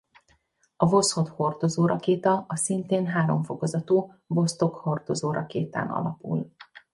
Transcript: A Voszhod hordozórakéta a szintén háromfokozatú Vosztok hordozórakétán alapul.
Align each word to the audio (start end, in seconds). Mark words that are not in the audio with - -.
A 0.75 0.85
Voszhod 0.85 1.27
hordozórakéta 1.27 2.45
a 2.47 2.55
szintén 2.55 3.05
háromfokozatú 3.05 4.11
Vosztok 4.27 4.75
hordozórakétán 4.75 5.87
alapul. 5.89 6.51